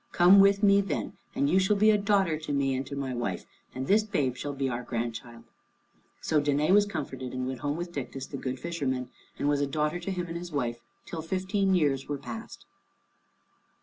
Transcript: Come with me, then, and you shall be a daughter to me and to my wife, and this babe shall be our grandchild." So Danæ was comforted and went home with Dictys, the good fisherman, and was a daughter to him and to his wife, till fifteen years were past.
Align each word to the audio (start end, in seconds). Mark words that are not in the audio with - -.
Come 0.13 0.39
with 0.39 0.63
me, 0.63 0.81
then, 0.81 1.13
and 1.35 1.47
you 1.47 1.59
shall 1.59 1.75
be 1.75 1.91
a 1.91 1.97
daughter 1.99 2.35
to 2.35 2.51
me 2.51 2.73
and 2.73 2.83
to 2.87 2.95
my 2.95 3.13
wife, 3.13 3.45
and 3.75 3.85
this 3.85 4.01
babe 4.01 4.35
shall 4.35 4.55
be 4.55 4.67
our 4.67 4.81
grandchild." 4.81 5.43
So 6.21 6.41
Danæ 6.41 6.71
was 6.71 6.87
comforted 6.87 7.33
and 7.33 7.45
went 7.45 7.59
home 7.59 7.77
with 7.77 7.91
Dictys, 7.91 8.27
the 8.31 8.37
good 8.37 8.59
fisherman, 8.59 9.11
and 9.37 9.47
was 9.47 9.61
a 9.61 9.67
daughter 9.67 9.99
to 9.99 10.09
him 10.09 10.25
and 10.25 10.33
to 10.33 10.39
his 10.39 10.51
wife, 10.51 10.81
till 11.05 11.21
fifteen 11.21 11.75
years 11.75 12.07
were 12.09 12.17
past. 12.17 12.65